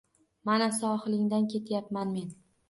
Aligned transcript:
Mana, 0.47 0.69
sohilingdan 0.77 1.47
ketayapman 1.53 2.17
men 2.17 2.35